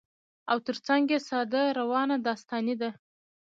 [0.51, 2.89] او تر څنګ يې ساده، روانه داستاني ده